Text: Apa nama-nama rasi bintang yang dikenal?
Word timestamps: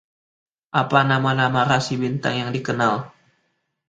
Apa 0.81 0.99
nama-nama 1.11 1.61
rasi 1.71 1.93
bintang 2.03 2.33
yang 2.41 2.49
dikenal? 2.55 2.95